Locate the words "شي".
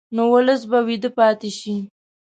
1.59-1.75